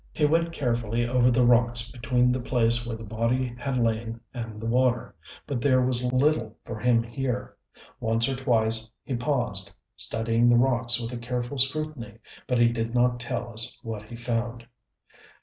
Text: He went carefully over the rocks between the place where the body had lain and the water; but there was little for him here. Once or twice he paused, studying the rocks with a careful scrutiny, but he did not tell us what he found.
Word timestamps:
He 0.11 0.25
went 0.25 0.51
carefully 0.51 1.07
over 1.07 1.29
the 1.29 1.45
rocks 1.45 1.91
between 1.91 2.31
the 2.31 2.39
place 2.39 2.87
where 2.87 2.97
the 2.97 3.03
body 3.03 3.53
had 3.59 3.77
lain 3.77 4.19
and 4.33 4.59
the 4.59 4.65
water; 4.65 5.13
but 5.45 5.61
there 5.61 5.79
was 5.79 6.11
little 6.11 6.57
for 6.65 6.79
him 6.79 7.03
here. 7.03 7.55
Once 7.99 8.27
or 8.27 8.35
twice 8.35 8.89
he 9.03 9.13
paused, 9.15 9.71
studying 9.95 10.47
the 10.47 10.55
rocks 10.57 10.99
with 10.99 11.11
a 11.11 11.17
careful 11.17 11.59
scrutiny, 11.59 12.17
but 12.47 12.57
he 12.57 12.69
did 12.69 12.95
not 12.95 13.19
tell 13.19 13.53
us 13.53 13.77
what 13.83 14.01
he 14.01 14.15
found. 14.15 14.65